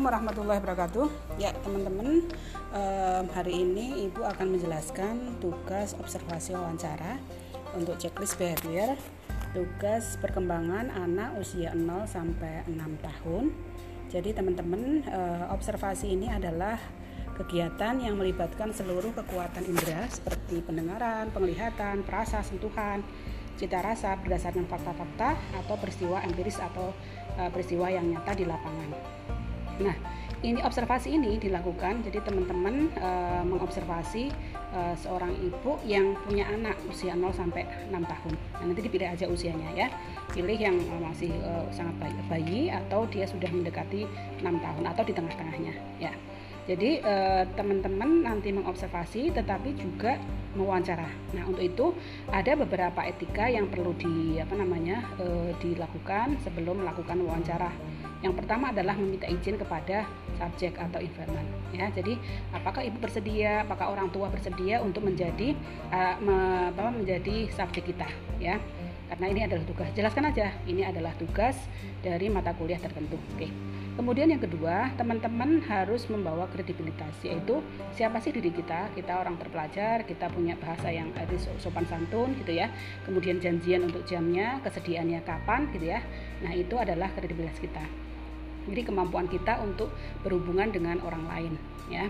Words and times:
Assalamualaikum 0.00 0.32
warahmatullahi 0.32 0.60
wabarakatuh. 0.64 1.08
Ya, 1.36 1.50
teman-teman, 1.60 2.24
um, 2.72 3.24
hari 3.36 3.52
ini 3.52 4.08
Ibu 4.08 4.24
akan 4.32 4.56
menjelaskan 4.56 5.36
tugas 5.44 5.92
observasi 5.92 6.56
wawancara 6.56 7.20
untuk 7.76 8.00
checklist 8.00 8.40
behavior, 8.40 8.96
tugas 9.52 10.16
perkembangan 10.24 10.88
anak 10.88 11.36
usia 11.36 11.76
0 11.76 12.08
sampai 12.08 12.64
6 12.64 12.80
tahun. 12.96 13.52
Jadi, 14.08 14.32
teman-teman, 14.32 15.04
uh, 15.04 15.52
observasi 15.52 16.16
ini 16.16 16.32
adalah 16.32 16.80
kegiatan 17.36 18.00
yang 18.00 18.16
melibatkan 18.16 18.72
seluruh 18.72 19.12
kekuatan 19.12 19.68
indera 19.68 20.08
seperti 20.08 20.64
pendengaran, 20.64 21.28
penglihatan, 21.28 22.08
perasa, 22.08 22.40
sentuhan, 22.40 23.04
cita 23.60 23.84
rasa 23.84 24.16
berdasarkan 24.16 24.64
fakta-fakta 24.64 25.36
atau 25.60 25.76
peristiwa 25.76 26.24
empiris 26.24 26.56
atau 26.56 26.88
uh, 27.36 27.52
peristiwa 27.52 27.92
yang 27.92 28.08
nyata 28.08 28.32
di 28.32 28.48
lapangan. 28.48 29.20
Nah, 29.80 29.96
ini 30.40 30.60
observasi 30.64 31.20
ini 31.20 31.36
dilakukan 31.36 32.00
jadi 32.00 32.24
teman-teman 32.24 32.88
uh, 32.96 33.44
mengobservasi 33.44 34.32
uh, 34.72 34.96
seorang 34.96 35.36
ibu 35.36 35.76
yang 35.84 36.16
punya 36.24 36.48
anak 36.48 36.80
usia 36.88 37.12
0 37.12 37.28
sampai 37.32 37.68
6 37.92 37.92
tahun. 37.92 38.34
Nah, 38.60 38.64
nanti 38.64 38.80
dipilih 38.80 39.08
aja 39.12 39.28
usianya 39.28 39.68
ya. 39.76 39.88
Pilih 40.32 40.56
yang 40.56 40.76
uh, 40.96 41.00
masih 41.00 41.32
uh, 41.44 41.68
sangat 41.72 41.96
bayi, 42.00 42.20
bayi 42.28 42.62
atau 42.72 43.04
dia 43.08 43.28
sudah 43.28 43.48
mendekati 43.52 44.08
6 44.40 44.44
tahun 44.44 44.84
atau 44.88 45.02
di 45.04 45.12
tengah-tengahnya 45.12 45.74
ya. 46.00 46.12
Jadi 46.68 47.02
teman-teman 47.58 48.30
nanti 48.30 48.54
mengobservasi 48.54 49.34
tetapi 49.34 49.74
juga 49.74 50.14
mewawancara. 50.54 51.06
Nah, 51.34 51.42
untuk 51.46 51.62
itu 51.62 51.86
ada 52.30 52.58
beberapa 52.58 53.06
etika 53.06 53.46
yang 53.46 53.66
perlu 53.70 53.94
di 53.94 54.38
apa 54.38 54.54
namanya 54.54 55.02
e, 55.18 55.54
dilakukan 55.62 56.38
sebelum 56.42 56.82
melakukan 56.82 57.22
wawancara. 57.22 57.70
Yang 58.20 58.44
pertama 58.44 58.68
adalah 58.68 58.92
meminta 59.00 59.24
izin 59.24 59.56
kepada 59.56 60.04
subjek 60.36 60.76
atau 60.76 61.00
informan. 61.00 61.44
Ya, 61.72 61.88
jadi 61.88 62.20
apakah 62.52 62.84
ibu 62.84 63.00
bersedia, 63.00 63.64
apakah 63.64 63.96
orang 63.96 64.12
tua 64.12 64.28
bersedia 64.28 64.84
untuk 64.84 65.08
menjadi 65.08 65.56
uh, 65.88 66.20
me, 66.20 66.36
apa, 66.68 66.92
menjadi 66.92 67.48
subjek 67.56 67.88
kita, 67.88 68.08
ya? 68.36 68.60
Karena 69.08 69.26
ini 69.26 69.40
adalah 69.42 69.64
tugas. 69.66 69.88
Jelaskan 69.96 70.30
aja, 70.30 70.54
ini 70.68 70.84
adalah 70.86 71.16
tugas 71.16 71.56
dari 72.04 72.30
mata 72.30 72.52
kuliah 72.54 72.78
tertentu. 72.78 73.18
Oke. 73.34 73.50
Kemudian 73.98 74.30
yang 74.32 74.40
kedua, 74.40 74.94
teman-teman 74.96 75.60
harus 75.66 76.06
membawa 76.08 76.46
kredibilitas, 76.48 77.10
yaitu 77.20 77.60
siapa 77.92 78.22
sih 78.22 78.32
diri 78.32 78.48
kita? 78.48 78.88
Kita 78.96 79.18
orang 79.18 79.36
terpelajar, 79.36 80.06
kita 80.08 80.30
punya 80.30 80.56
bahasa 80.56 80.88
yang 80.88 81.10
ada 81.18 81.36
sopan 81.60 81.84
santun 81.90 82.32
gitu 82.38 82.54
ya. 82.54 82.70
Kemudian 83.04 83.42
janjian 83.42 83.84
untuk 83.84 84.06
jamnya, 84.06 84.62
kesediaannya 84.62 85.20
kapan 85.26 85.68
gitu 85.74 85.90
ya. 85.90 86.00
Nah, 86.40 86.54
itu 86.54 86.78
adalah 86.78 87.10
kredibilitas 87.12 87.58
kita. 87.60 88.09
Jadi 88.70 88.86
kemampuan 88.86 89.26
kita 89.26 89.58
untuk 89.60 89.90
berhubungan 90.22 90.70
dengan 90.70 91.02
orang 91.02 91.26
lain 91.26 91.52
ya. 91.90 92.06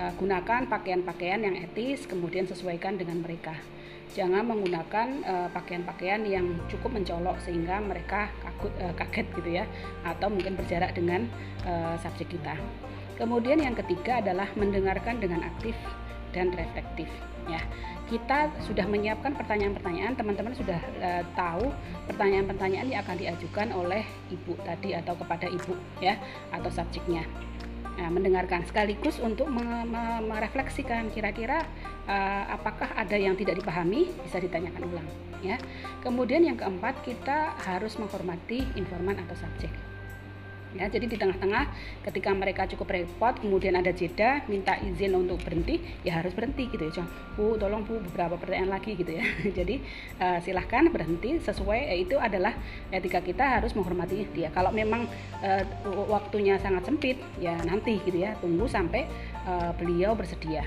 Eh, 0.00 0.12
gunakan 0.16 0.64
pakaian-pakaian 0.64 1.44
yang 1.44 1.60
etis, 1.60 2.08
kemudian 2.08 2.48
sesuaikan 2.48 2.96
dengan 2.96 3.20
mereka 3.20 3.52
jangan 4.10 4.42
menggunakan 4.42 5.08
uh, 5.22 5.48
pakaian-pakaian 5.54 6.26
yang 6.26 6.46
cukup 6.66 6.98
mencolok 6.98 7.38
sehingga 7.46 7.78
mereka 7.78 8.30
kagut, 8.42 8.72
uh, 8.82 8.94
kaget 8.98 9.26
gitu 9.38 9.50
ya 9.62 9.64
atau 10.02 10.26
mungkin 10.26 10.58
berjarak 10.58 10.94
dengan 10.98 11.30
uh, 11.62 11.94
subjek 12.02 12.34
kita. 12.34 12.58
Kemudian 13.14 13.60
yang 13.62 13.76
ketiga 13.76 14.18
adalah 14.18 14.48
mendengarkan 14.56 15.20
dengan 15.22 15.46
aktif 15.46 15.76
dan 16.34 16.50
reflektif 16.56 17.06
ya. 17.46 17.62
Kita 18.10 18.50
sudah 18.66 18.90
menyiapkan 18.90 19.38
pertanyaan-pertanyaan, 19.38 20.18
teman-teman 20.18 20.50
sudah 20.58 20.80
uh, 20.98 21.22
tahu 21.38 21.70
pertanyaan-pertanyaan 22.10 22.90
yang 22.90 23.00
akan 23.06 23.14
diajukan 23.14 23.70
oleh 23.70 24.02
ibu 24.30 24.54
tadi 24.62 24.94
atau 24.94 25.18
kepada 25.18 25.50
ibu 25.50 25.74
ya 25.98 26.16
atau 26.54 26.70
subjeknya. 26.70 27.26
Nah, 28.00 28.08
mendengarkan 28.08 28.64
sekaligus 28.64 29.20
untuk 29.20 29.50
merefleksikan 30.24 31.12
kira-kira 31.12 31.68
uh, 32.08 32.44
apakah 32.54 32.88
ada 32.96 33.12
yang 33.12 33.36
tidak 33.36 33.60
dipahami 33.60 34.08
bisa 34.24 34.40
ditanyakan 34.40 34.88
ulang 34.88 35.08
ya. 35.44 35.60
Kemudian 36.00 36.46
yang 36.46 36.56
keempat 36.56 37.04
kita 37.04 37.52
harus 37.60 38.00
menghormati 38.00 38.64
informan 38.78 39.20
atau 39.20 39.36
subjek 39.36 39.68
ya 40.70 40.86
jadi 40.86 41.06
di 41.10 41.16
tengah-tengah 41.18 41.64
ketika 42.06 42.30
mereka 42.30 42.62
cukup 42.70 42.94
repot 42.94 43.34
kemudian 43.42 43.74
ada 43.74 43.90
jeda 43.90 44.46
minta 44.46 44.78
izin 44.78 45.18
untuk 45.18 45.42
berhenti 45.42 45.82
ya 46.06 46.22
harus 46.22 46.30
berhenti 46.30 46.70
gitu 46.70 46.86
ya. 46.86 47.04
Bu 47.34 47.58
tolong 47.58 47.82
bu 47.82 47.98
beberapa 48.10 48.38
pertanyaan 48.38 48.78
lagi 48.78 48.94
gitu 48.94 49.10
ya. 49.10 49.24
Jadi 49.58 49.82
uh, 50.22 50.38
silahkan 50.44 50.86
berhenti 50.92 51.42
sesuai 51.42 51.90
eh, 51.90 51.98
itu 52.06 52.14
adalah 52.20 52.54
etika 52.94 53.18
kita 53.18 53.58
harus 53.58 53.74
menghormati 53.74 54.26
dia. 54.30 54.54
Kalau 54.54 54.70
memang 54.70 55.10
uh, 55.42 55.64
waktunya 56.06 56.58
sangat 56.62 56.86
sempit 56.86 57.18
ya 57.42 57.58
nanti 57.66 57.98
gitu 58.06 58.22
ya 58.22 58.38
tunggu 58.38 58.70
sampai 58.70 59.10
uh, 59.46 59.74
beliau 59.74 60.14
bersedia. 60.14 60.62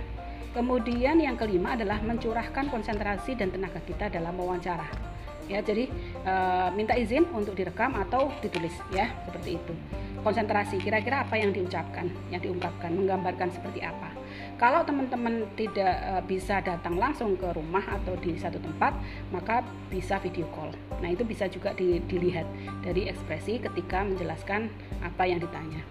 Kemudian 0.54 1.18
yang 1.18 1.34
kelima 1.34 1.74
adalah 1.74 1.98
mencurahkan 2.06 2.70
konsentrasi 2.70 3.34
dan 3.34 3.50
tenaga 3.50 3.82
kita 3.82 4.06
dalam 4.14 4.38
wawancara 4.38 5.13
ya 5.48 5.60
jadi 5.60 5.90
e, 6.24 6.34
minta 6.78 6.96
izin 6.96 7.28
untuk 7.32 7.58
direkam 7.58 7.96
atau 7.98 8.32
ditulis 8.40 8.74
ya 8.94 9.12
seperti 9.28 9.60
itu. 9.60 9.74
Konsentrasi 10.24 10.80
kira-kira 10.80 11.28
apa 11.28 11.36
yang 11.36 11.52
diucapkan 11.52 12.08
yang 12.32 12.40
diungkapkan 12.40 12.96
menggambarkan 12.96 13.52
seperti 13.52 13.84
apa. 13.84 14.16
Kalau 14.56 14.86
teman-teman 14.88 15.50
tidak 15.60 15.96
e, 16.00 16.14
bisa 16.26 16.64
datang 16.64 16.96
langsung 16.96 17.36
ke 17.36 17.52
rumah 17.52 17.84
atau 17.88 18.16
di 18.20 18.40
satu 18.40 18.62
tempat 18.62 18.96
maka 19.36 19.62
bisa 19.92 20.18
video 20.24 20.48
call. 20.56 20.72
Nah 21.04 21.12
itu 21.12 21.28
bisa 21.28 21.52
juga 21.52 21.76
di, 21.76 22.00
dilihat 22.08 22.48
dari 22.86 23.12
ekspresi 23.12 23.60
ketika 23.60 24.04
menjelaskan 24.08 24.72
apa 25.04 25.24
yang 25.28 25.44
ditanya 25.44 25.84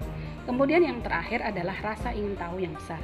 kemudian 0.44 0.82
yang 0.82 0.98
terakhir 1.00 1.42
adalah 1.42 1.74
rasa 1.82 2.10
ingin 2.14 2.34
tahu 2.34 2.62
yang 2.62 2.74
besar 2.74 3.00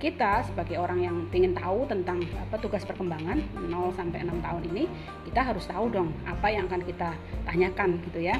kita 0.00 0.44
sebagai 0.48 0.80
orang 0.80 1.00
yang 1.04 1.16
ingin 1.28 1.52
tahu 1.52 1.84
tentang 1.84 2.24
apa 2.40 2.56
tugas 2.56 2.82
perkembangan 2.88 3.40
0 3.56 3.68
sampai 3.92 4.24
6 4.24 4.40
tahun 4.40 4.62
ini 4.72 4.84
kita 5.28 5.40
harus 5.44 5.68
tahu 5.68 5.92
dong 5.92 6.10
apa 6.24 6.48
yang 6.48 6.64
akan 6.68 6.82
kita 6.88 7.12
tanyakan 7.44 8.00
gitu 8.08 8.24
ya 8.24 8.36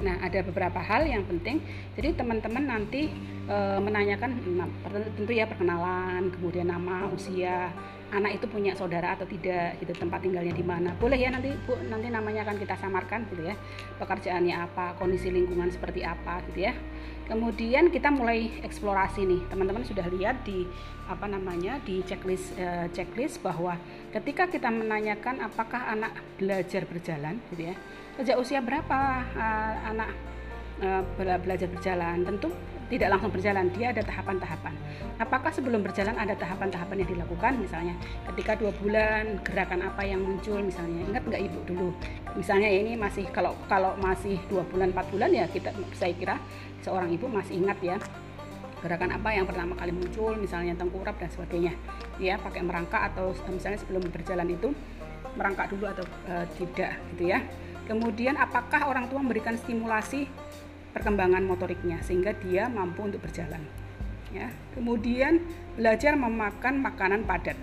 Nah, 0.00 0.16
ada 0.24 0.40
beberapa 0.40 0.80
hal 0.80 1.04
yang 1.04 1.22
penting. 1.28 1.60
Jadi 1.94 2.16
teman-teman 2.16 2.64
nanti 2.64 3.12
e, 3.48 3.56
menanyakan 3.80 4.30
tentu 5.16 5.32
ya 5.32 5.48
perkenalan, 5.48 6.30
kemudian 6.34 6.68
nama, 6.68 7.08
usia, 7.10 7.70
anak 8.12 8.40
itu 8.40 8.46
punya 8.50 8.76
saudara 8.76 9.16
atau 9.16 9.24
tidak, 9.24 9.80
gitu 9.80 9.92
tempat 9.96 10.20
tinggalnya 10.20 10.52
di 10.52 10.64
mana. 10.64 10.92
Boleh 10.98 11.16
ya 11.16 11.32
nanti 11.32 11.54
Bu, 11.64 11.78
nanti 11.88 12.12
namanya 12.12 12.44
akan 12.44 12.56
kita 12.60 12.74
samarkan 12.76 13.24
gitu 13.32 13.48
ya. 13.48 13.56
Pekerjaannya 13.98 14.54
apa, 14.54 14.94
kondisi 15.00 15.32
lingkungan 15.32 15.72
seperti 15.72 16.04
apa 16.04 16.44
gitu 16.52 16.68
ya. 16.68 16.74
Kemudian 17.26 17.88
kita 17.88 18.12
mulai 18.12 18.50
eksplorasi 18.66 19.24
nih. 19.24 19.40
Teman-teman 19.48 19.86
sudah 19.86 20.04
lihat 20.12 20.44
di 20.44 20.68
apa 21.08 21.26
namanya 21.26 21.82
di 21.82 22.04
checklist 22.04 22.54
e, 22.54 22.88
checklist 22.94 23.42
bahwa 23.42 23.74
ketika 24.14 24.46
kita 24.46 24.70
menanyakan 24.70 25.42
apakah 25.42 25.90
anak 25.90 26.14
belajar 26.38 26.86
berjalan 26.86 27.42
gitu 27.50 27.72
ya 27.72 27.76
sejak 28.16 28.36
usia 28.36 28.60
berapa 28.60 29.24
uh, 29.36 29.74
anak 29.88 30.10
uh, 30.84 31.02
belajar 31.16 31.68
berjalan 31.72 32.24
tentu 32.28 32.52
tidak 32.92 33.08
langsung 33.08 33.32
berjalan 33.32 33.72
dia 33.72 33.88
ada 33.88 34.04
tahapan-tahapan. 34.04 34.76
Apakah 35.16 35.48
sebelum 35.48 35.80
berjalan 35.80 36.12
ada 36.12 36.36
tahapan-tahapan 36.36 37.00
yang 37.00 37.10
dilakukan? 37.16 37.56
Misalnya 37.56 37.96
ketika 38.28 38.60
dua 38.60 38.68
bulan 38.76 39.40
gerakan 39.40 39.88
apa 39.88 40.04
yang 40.04 40.20
muncul 40.20 40.60
misalnya? 40.60 41.00
Ingat 41.08 41.24
nggak 41.24 41.42
ibu 41.48 41.58
dulu? 41.64 41.88
Misalnya 42.36 42.68
ini 42.68 42.92
masih 43.00 43.24
kalau 43.32 43.56
kalau 43.64 43.96
masih 43.96 44.36
dua 44.52 44.60
bulan 44.68 44.92
empat 44.92 45.08
bulan 45.08 45.32
ya 45.32 45.48
kita 45.48 45.72
saya 45.96 46.12
kira 46.12 46.36
seorang 46.84 47.08
ibu 47.08 47.24
masih 47.32 47.64
ingat 47.64 47.80
ya 47.80 47.96
gerakan 48.82 49.14
apa 49.14 49.30
yang 49.30 49.46
pertama 49.46 49.72
kali 49.78 49.94
muncul 49.94 50.36
misalnya 50.36 50.76
tengkurap 50.76 51.16
dan 51.16 51.32
sebagainya. 51.32 51.72
Ya 52.20 52.36
pakai 52.36 52.60
merangkak 52.60 53.16
atau 53.16 53.32
misalnya 53.48 53.80
sebelum 53.80 54.04
berjalan 54.12 54.52
itu 54.52 54.68
merangkak 55.32 55.72
dulu 55.72 55.88
atau 55.88 56.04
uh, 56.28 56.44
tidak 56.60 57.00
gitu 57.16 57.32
ya. 57.32 57.40
Kemudian 57.88 58.36
apakah 58.36 58.84
orang 58.84 59.08
tua 59.08 59.24
memberikan 59.24 59.56
stimulasi 59.56 60.28
perkembangan 60.92 61.44
motoriknya 61.44 62.00
sehingga 62.04 62.36
dia 62.36 62.68
mampu 62.68 63.04
untuk 63.04 63.24
berjalan. 63.24 63.64
Ya. 64.32 64.48
Kemudian 64.72 65.44
belajar 65.76 66.16
memakan 66.16 66.80
makanan 66.80 67.28
padat. 67.28 67.56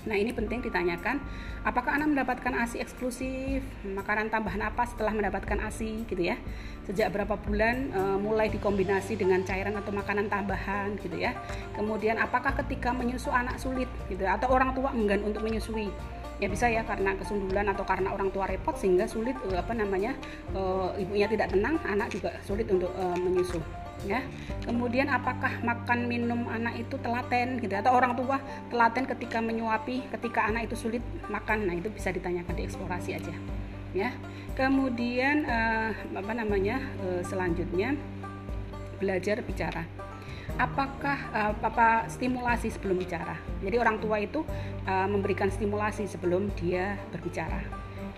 Nah, 0.00 0.16
ini 0.16 0.32
penting 0.32 0.64
ditanyakan, 0.64 1.20
apakah 1.60 2.00
anak 2.00 2.08
mendapatkan 2.16 2.56
ASI 2.56 2.80
eksklusif, 2.80 3.60
makanan 3.84 4.32
tambahan 4.32 4.72
apa 4.72 4.88
setelah 4.88 5.12
mendapatkan 5.12 5.60
ASI 5.60 6.08
gitu 6.08 6.24
ya. 6.24 6.40
Sejak 6.88 7.12
berapa 7.12 7.36
bulan 7.36 7.92
e, 7.92 8.00
mulai 8.16 8.48
dikombinasi 8.48 9.20
dengan 9.20 9.44
cairan 9.44 9.76
atau 9.76 9.92
makanan 9.92 10.32
tambahan 10.32 10.96
gitu 11.04 11.20
ya. 11.20 11.36
Kemudian 11.76 12.16
apakah 12.16 12.56
ketika 12.64 12.96
menyusu 12.96 13.28
anak 13.28 13.60
sulit 13.60 13.92
gitu 14.08 14.24
atau 14.24 14.48
orang 14.48 14.72
tua 14.72 14.88
enggan 14.96 15.20
untuk 15.20 15.44
menyusui 15.44 15.92
ya 16.40 16.48
bisa 16.48 16.66
ya 16.72 16.82
karena 16.88 17.12
kesundulan 17.20 17.68
atau 17.68 17.84
karena 17.84 18.16
orang 18.16 18.32
tua 18.32 18.48
repot 18.48 18.72
sehingga 18.72 19.04
sulit 19.04 19.36
uh, 19.52 19.60
apa 19.60 19.76
namanya 19.76 20.16
uh, 20.56 20.96
ibunya 20.96 21.28
tidak 21.28 21.52
tenang 21.52 21.76
anak 21.84 22.08
juga 22.08 22.32
sulit 22.42 22.64
untuk 22.72 22.90
uh, 22.96 23.16
menyusu 23.20 23.60
ya. 24.08 24.24
Kemudian 24.64 25.12
apakah 25.12 25.60
makan 25.60 26.08
minum 26.08 26.48
anak 26.48 26.80
itu 26.80 26.96
telaten 27.04 27.60
gitu 27.60 27.76
atau 27.76 27.92
orang 27.92 28.16
tua 28.16 28.40
telaten 28.72 29.04
ketika 29.04 29.44
menyuapi 29.44 30.08
ketika 30.08 30.48
anak 30.48 30.72
itu 30.72 30.76
sulit 30.80 31.04
makan? 31.28 31.68
Nah 31.68 31.76
itu 31.76 31.92
bisa 31.92 32.08
ditanyakan 32.08 32.54
di 32.56 32.64
eksplorasi 32.64 33.10
aja 33.20 33.34
ya. 33.92 34.10
Kemudian 34.56 35.44
uh, 35.44 35.92
apa 36.16 36.32
namanya 36.32 36.80
uh, 37.04 37.20
selanjutnya 37.20 37.96
belajar 38.96 39.40
bicara 39.44 39.84
apakah 40.60 41.18
uh, 41.32 41.52
apa 41.56 42.04
stimulasi 42.12 42.68
sebelum 42.68 43.00
bicara. 43.00 43.40
Jadi 43.64 43.80
orang 43.80 43.96
tua 43.96 44.20
itu 44.20 44.44
uh, 44.84 45.08
memberikan 45.08 45.48
stimulasi 45.48 46.04
sebelum 46.04 46.52
dia 46.52 47.00
berbicara. 47.08 47.64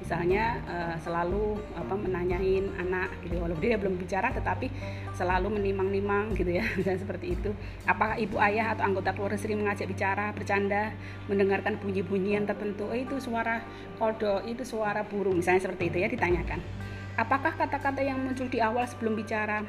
Misalnya 0.02 0.58
uh, 0.66 0.96
selalu 0.98 1.62
apa 1.78 1.94
menanyain 1.94 2.66
anak 2.82 3.14
gitu 3.22 3.38
walaupun 3.38 3.62
dia 3.62 3.78
belum 3.78 3.94
bicara 3.94 4.34
tetapi 4.34 4.66
selalu 5.14 5.62
menimang-nimang 5.62 6.34
gitu 6.34 6.58
ya 6.58 6.66
misalnya 6.78 6.98
seperti 7.06 7.38
itu. 7.38 7.54
Apakah 7.86 8.18
ibu 8.18 8.42
ayah 8.42 8.74
atau 8.74 8.90
anggota 8.90 9.14
keluarga 9.14 9.38
sering 9.38 9.62
mengajak 9.62 9.86
bicara, 9.86 10.34
bercanda, 10.34 10.90
mendengarkan 11.30 11.78
bunyi-bunyian 11.78 12.42
tertentu, 12.42 12.90
oh, 12.90 12.98
itu 12.98 13.22
suara 13.22 13.62
kodok, 14.02 14.42
itu 14.50 14.66
suara 14.66 15.06
burung 15.06 15.38
misalnya 15.38 15.70
seperti 15.70 15.94
itu 15.94 15.96
ya 16.02 16.08
ditanyakan. 16.10 16.58
Apakah 17.14 17.54
kata-kata 17.54 18.02
yang 18.02 18.18
muncul 18.18 18.50
di 18.50 18.58
awal 18.58 18.88
sebelum 18.88 19.14
bicara 19.14 19.62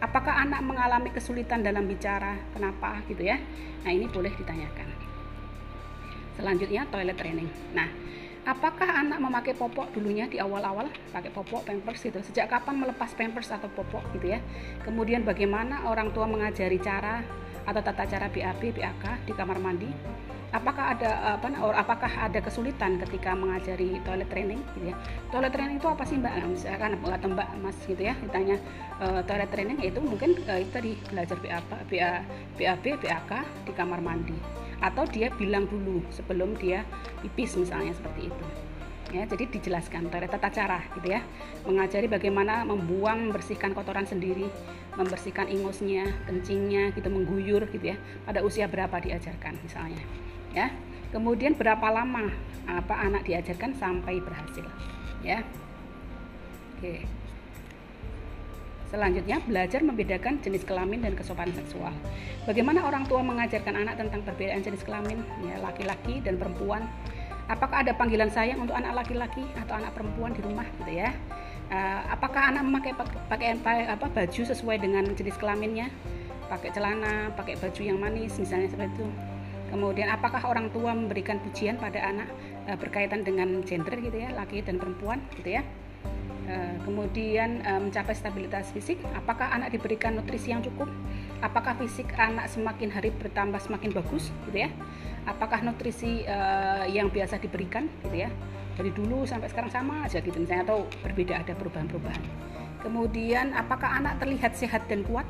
apakah 0.00 0.44
anak 0.44 0.60
mengalami 0.60 1.10
kesulitan 1.12 1.64
dalam 1.64 1.88
bicara? 1.88 2.36
Kenapa? 2.52 3.00
Gitu 3.08 3.24
ya. 3.24 3.40
Nah 3.84 3.90
ini 3.92 4.06
boleh 4.10 4.32
ditanyakan. 4.34 4.88
Selanjutnya 6.36 6.84
toilet 6.92 7.16
training. 7.16 7.48
Nah 7.72 7.88
apakah 8.46 8.86
anak 9.02 9.18
memakai 9.18 9.56
popok 9.56 9.90
dulunya 9.96 10.28
di 10.28 10.36
awal-awal? 10.36 10.92
Pakai 11.10 11.32
popok 11.32 11.64
pampers 11.64 12.04
gitu. 12.04 12.20
Sejak 12.20 12.52
kapan 12.52 12.76
melepas 12.76 13.10
pampers 13.16 13.48
atau 13.48 13.72
popok 13.72 14.04
gitu 14.16 14.36
ya? 14.36 14.40
Kemudian 14.84 15.24
bagaimana 15.24 15.88
orang 15.88 16.12
tua 16.12 16.28
mengajari 16.28 16.76
cara 16.78 17.24
atau 17.66 17.82
tata 17.82 18.06
cara 18.06 18.30
BAB 18.30 18.78
BAK 18.78 19.26
di 19.26 19.32
kamar 19.34 19.58
mandi 19.58 19.90
apakah 20.54 20.94
ada 20.94 21.38
apa 21.38 21.48
apakah 21.74 22.12
ada 22.30 22.38
kesulitan 22.38 23.02
ketika 23.02 23.34
mengajari 23.34 23.98
toilet 24.06 24.28
training 24.30 24.60
gitu 24.78 24.94
ya? 24.94 24.96
Toilet 25.34 25.50
training 25.50 25.76
itu 25.82 25.88
apa 25.90 26.04
sih 26.06 26.16
mbak? 26.20 26.32
Nah, 26.38 26.48
misalkan 26.50 26.90
atau 27.02 27.28
mbak 27.32 27.48
mas 27.58 27.78
gitu 27.86 28.02
ya 28.02 28.14
ditanya 28.22 28.56
uh, 29.02 29.20
toilet 29.26 29.50
training 29.50 29.78
itu 29.82 29.98
mungkin 29.98 30.38
uh, 30.46 30.58
itu 30.60 30.70
tadi 30.70 30.92
belajar 31.10 31.36
BAB 31.42 31.90
BAB 32.58 32.84
BAK 33.02 33.32
di 33.66 33.72
kamar 33.74 33.98
mandi. 33.98 34.36
Atau 34.78 35.08
dia 35.08 35.32
bilang 35.32 35.64
dulu 35.66 36.04
sebelum 36.12 36.54
dia 36.60 36.84
pipis 37.24 37.56
misalnya 37.58 37.96
seperti 37.96 38.30
itu. 38.30 38.44
Ya 39.14 39.22
jadi 39.22 39.46
dijelaskan 39.46 40.10
toilet 40.10 40.30
tata 40.30 40.50
cara 40.50 40.78
gitu 40.94 41.10
ya. 41.10 41.22
Mengajari 41.66 42.06
bagaimana 42.06 42.62
membuang 42.62 43.30
membersihkan 43.30 43.74
kotoran 43.74 44.06
sendiri 44.06 44.46
membersihkan 44.96 45.52
ingusnya 45.52 46.08
kencingnya 46.24 46.88
gitu 46.96 47.12
mengguyur 47.12 47.68
gitu 47.68 47.92
ya. 47.92 47.96
Pada 48.24 48.40
usia 48.40 48.64
berapa 48.64 48.96
diajarkan 48.96 49.60
misalnya 49.60 50.25
ya 50.56 50.72
kemudian 51.12 51.52
berapa 51.52 51.84
lama 51.92 52.32
apa 52.64 52.94
anak 52.96 53.28
diajarkan 53.28 53.76
sampai 53.76 54.18
berhasil 54.24 54.64
ya 55.20 55.44
oke 56.80 57.04
Selanjutnya, 58.86 59.42
belajar 59.42 59.82
membedakan 59.82 60.38
jenis 60.46 60.62
kelamin 60.62 61.02
dan 61.02 61.18
kesopanan 61.18 61.50
seksual. 61.58 61.90
Bagaimana 62.46 62.86
orang 62.86 63.02
tua 63.10 63.18
mengajarkan 63.18 63.82
anak 63.82 63.98
tentang 63.98 64.22
perbedaan 64.22 64.62
jenis 64.62 64.86
kelamin, 64.86 65.26
ya 65.42 65.58
laki-laki 65.58 66.22
dan 66.22 66.38
perempuan. 66.38 66.86
Apakah 67.50 67.82
ada 67.82 67.98
panggilan 67.98 68.30
sayang 68.30 68.62
untuk 68.62 68.78
anak 68.78 68.94
laki-laki 68.94 69.42
atau 69.58 69.74
anak 69.74 69.90
perempuan 69.90 70.30
di 70.38 70.40
rumah, 70.46 70.70
gitu 70.80 71.02
ya? 71.02 71.10
Uh, 71.66 72.14
apakah 72.14 72.54
anak 72.54 72.62
memakai 72.62 72.94
pakaian 73.26 73.58
apa 73.66 74.06
baju 74.06 74.42
sesuai 74.54 74.78
dengan 74.78 75.02
jenis 75.18 75.34
kelaminnya? 75.34 75.90
Pakai 76.46 76.70
celana, 76.70 77.34
pakai 77.34 77.58
baju 77.58 77.82
yang 77.82 77.98
manis, 77.98 78.38
misalnya 78.38 78.70
seperti 78.70 79.02
itu 79.02 79.06
Kemudian 79.66 80.08
apakah 80.12 80.46
orang 80.46 80.70
tua 80.70 80.94
memberikan 80.94 81.42
pujian 81.42 81.76
pada 81.76 81.98
anak 81.98 82.28
e, 82.70 82.78
berkaitan 82.78 83.26
dengan 83.26 83.62
gender 83.66 83.98
gitu 83.98 84.22
ya, 84.22 84.30
laki 84.34 84.62
dan 84.62 84.78
perempuan 84.78 85.18
gitu 85.34 85.58
ya. 85.58 85.62
E, 86.46 86.78
kemudian 86.86 87.66
e, 87.66 87.70
mencapai 87.82 88.14
stabilitas 88.14 88.70
fisik, 88.70 89.02
apakah 89.18 89.50
anak 89.50 89.74
diberikan 89.74 90.14
nutrisi 90.14 90.54
yang 90.54 90.62
cukup? 90.62 90.86
Apakah 91.42 91.74
fisik 91.76 92.08
anak 92.16 92.46
semakin 92.46 92.88
hari 92.94 93.10
bertambah 93.10 93.58
semakin 93.58 93.90
bagus 93.90 94.30
gitu 94.46 94.66
ya? 94.66 94.70
Apakah 95.26 95.60
nutrisi 95.66 96.22
e, 96.22 96.38
yang 96.94 97.10
biasa 97.10 97.42
diberikan 97.42 97.90
gitu 98.06 98.26
ya? 98.26 98.30
Dari 98.76 98.92
dulu 98.92 99.26
sampai 99.26 99.50
sekarang 99.50 99.72
sama 99.72 100.04
aja 100.06 100.20
gitu 100.20 100.36
misalnya 100.36 100.68
atau 100.68 100.86
berbeda 101.02 101.42
ada 101.42 101.52
perubahan-perubahan. 101.56 102.22
Kemudian 102.86 103.50
apakah 103.56 103.98
anak 103.98 104.22
terlihat 104.22 104.54
sehat 104.54 104.86
dan 104.86 105.02
kuat? 105.02 105.26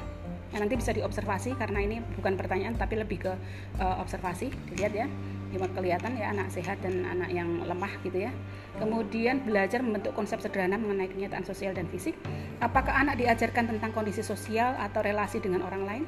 Nah, 0.57 0.65
nanti 0.65 0.81
bisa 0.81 0.97
diobservasi 0.97 1.53
karena 1.61 1.85
ini 1.85 2.01
bukan 2.17 2.33
pertanyaan 2.33 2.81
tapi 2.81 2.97
lebih 2.97 3.29
ke 3.29 3.33
uh, 3.77 4.01
observasi. 4.01 4.49
Dilihat 4.73 4.97
ya 4.97 5.05
cuma 5.53 5.69
kelihatan 5.69 6.17
ya 6.17 6.33
anak 6.33 6.49
sehat 6.49 6.81
dan 6.81 7.05
anak 7.05 7.29
yang 7.29 7.61
lemah 7.61 7.93
gitu 8.01 8.25
ya. 8.25 8.33
Kemudian 8.81 9.45
belajar 9.45 9.85
membentuk 9.85 10.17
konsep 10.17 10.41
sederhana 10.41 10.81
mengenai 10.81 11.13
kenyataan 11.13 11.45
sosial 11.45 11.77
dan 11.77 11.85
fisik. 11.93 12.17
Apakah 12.65 13.05
anak 13.05 13.21
diajarkan 13.21 13.69
tentang 13.69 13.93
kondisi 13.93 14.25
sosial 14.25 14.73
atau 14.81 15.05
relasi 15.05 15.45
dengan 15.45 15.61
orang 15.61 15.85
lain? 15.85 16.05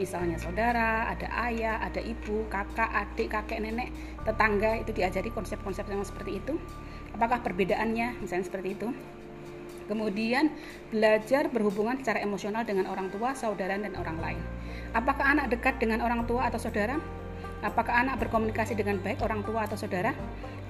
Misalnya 0.00 0.40
saudara 0.40 1.04
ada 1.12 1.28
ayah 1.52 1.84
ada 1.84 2.00
ibu 2.00 2.48
kakak 2.48 2.88
adik 2.88 3.36
kakek 3.36 3.60
nenek 3.60 3.92
tetangga 4.24 4.80
itu 4.80 4.96
diajari 4.96 5.28
konsep-konsep 5.28 5.84
yang 5.92 6.00
seperti 6.08 6.40
itu. 6.40 6.56
Apakah 7.12 7.44
perbedaannya? 7.44 8.16
Misalnya 8.24 8.48
seperti 8.48 8.80
itu 8.80 8.88
Kemudian 9.90 10.54
belajar 10.94 11.50
berhubungan 11.50 11.98
secara 11.98 12.22
emosional 12.22 12.62
dengan 12.62 12.86
orang 12.86 13.10
tua, 13.10 13.34
saudara, 13.34 13.74
dan 13.74 13.90
orang 13.98 14.22
lain. 14.22 14.42
Apakah 14.94 15.34
anak 15.34 15.50
dekat 15.50 15.82
dengan 15.82 15.98
orang 16.06 16.30
tua 16.30 16.46
atau 16.46 16.62
saudara? 16.62 16.94
Apakah 17.60 17.92
anak 18.00 18.16
berkomunikasi 18.24 18.72
dengan 18.72 18.96
baik 19.04 19.20
orang 19.20 19.44
tua 19.44 19.68
atau 19.68 19.76
saudara? 19.76 20.16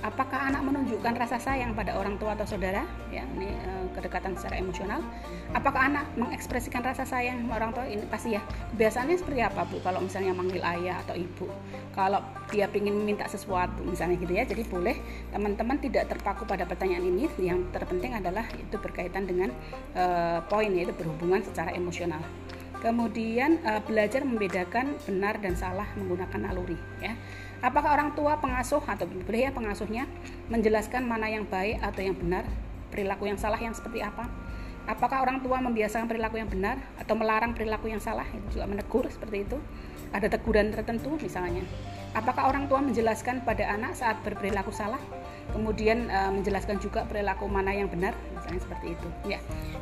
Apakah 0.01 0.49
anak 0.49 0.65
menunjukkan 0.65 1.13
rasa 1.13 1.37
sayang 1.37 1.77
pada 1.77 1.93
orang 1.95 2.17
tua 2.17 2.33
atau 2.33 2.49
saudara? 2.49 2.89
Ya, 3.13 3.21
ini 3.37 3.53
e, 3.53 3.71
kedekatan 3.93 4.33
secara 4.33 4.57
emosional. 4.57 5.05
Apakah 5.53 5.93
anak 5.93 6.09
mengekspresikan 6.17 6.81
rasa 6.81 7.05
sayang 7.05 7.45
orang 7.53 7.77
tua? 7.77 7.85
Ini 7.85 8.09
pasti 8.09 8.33
ya. 8.33 8.41
Kebiasaannya 8.73 9.17
seperti 9.21 9.45
apa, 9.45 9.69
Bu? 9.69 9.77
Kalau 9.85 10.01
misalnya 10.01 10.33
manggil 10.33 10.65
ayah 10.65 11.05
atau 11.05 11.13
ibu. 11.13 11.53
Kalau 11.93 12.25
dia 12.49 12.65
ingin 12.73 12.97
meminta 12.97 13.29
sesuatu 13.29 13.85
misalnya 13.85 14.17
gitu 14.17 14.33
ya. 14.33 14.49
Jadi 14.49 14.65
boleh 14.67 14.97
teman-teman 15.37 15.77
tidak 15.85 16.09
terpaku 16.09 16.49
pada 16.49 16.65
pertanyaan 16.65 17.05
ini. 17.05 17.29
Yang 17.37 17.69
terpenting 17.69 18.17
adalah 18.17 18.49
itu 18.57 18.81
berkaitan 18.81 19.29
dengan 19.29 19.53
e, 19.93 20.05
poin 20.49 20.73
yaitu 20.73 20.97
berhubungan 20.97 21.45
secara 21.45 21.77
emosional. 21.77 22.25
Kemudian 22.81 23.61
uh, 23.61 23.85
belajar 23.85 24.25
membedakan 24.25 24.97
benar 25.05 25.37
dan 25.37 25.53
salah 25.53 25.85
menggunakan 26.01 26.49
naluri 26.49 26.81
ya. 27.05 27.13
Apakah 27.61 27.93
orang 27.93 28.17
tua 28.17 28.41
pengasuh 28.41 28.81
atau 28.81 29.05
boleh 29.05 29.45
ya 29.45 29.53
pengasuhnya 29.53 30.09
menjelaskan 30.49 31.05
mana 31.05 31.29
yang 31.29 31.45
baik 31.45 31.77
atau 31.85 32.01
yang 32.01 32.17
benar, 32.17 32.49
perilaku 32.89 33.29
yang 33.29 33.37
salah 33.37 33.61
yang 33.61 33.77
seperti 33.77 34.01
apa? 34.01 34.33
Apakah 34.89 35.21
orang 35.21 35.45
tua 35.45 35.61
membiasakan 35.61 36.09
perilaku 36.09 36.41
yang 36.41 36.49
benar 36.49 36.81
atau 36.97 37.13
melarang 37.13 37.53
perilaku 37.53 37.93
yang 37.93 38.01
salah? 38.01 38.25
Itu 38.33 38.57
juga 38.57 38.65
menegur 38.65 39.05
seperti 39.13 39.45
itu. 39.45 39.61
Ada 40.09 40.33
teguran 40.33 40.73
tertentu 40.73 41.21
misalnya. 41.21 41.63
Apakah 42.11 42.51
orang 42.51 42.67
tua 42.67 42.83
menjelaskan 42.83 43.47
pada 43.47 43.71
anak 43.71 43.95
saat 43.95 44.19
berperilaku 44.27 44.75
salah? 44.75 44.99
kemudian 45.53 46.09
uh, 46.09 46.31
menjelaskan 46.33 46.79
juga 46.79 47.05
perilaku 47.05 47.51
mana 47.51 47.75
yang 47.75 47.91
benar 47.91 48.15
misalnya 48.33 48.63
seperti 48.63 48.87
itu. 48.95 49.09
Ya. 49.27 49.41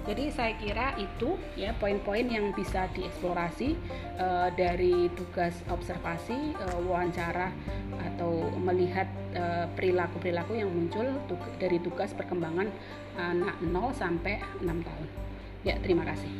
Jadi 0.08 0.24
saya 0.32 0.52
kira 0.56 0.96
itu 0.96 1.36
ya 1.54 1.76
poin-poin 1.76 2.24
yang 2.26 2.50
bisa 2.56 2.88
dieksplorasi 2.96 3.76
uh, 4.16 4.48
dari 4.56 5.12
tugas 5.14 5.54
observasi 5.68 6.56
uh, 6.56 6.80
wawancara 6.88 7.52
atau 7.98 8.50
melihat 8.58 9.06
perilaku-perilaku 9.76 10.56
yang 10.56 10.72
muncul 10.72 11.04
dari 11.60 11.78
tugas 11.78 12.10
perkembangan 12.16 12.66
anak 13.14 13.54
0 13.60 13.92
sampai 13.94 14.40
6 14.64 14.66
tahun. 14.66 15.06
Ya 15.62 15.76
terima 15.78 16.02
kasih 16.08 16.32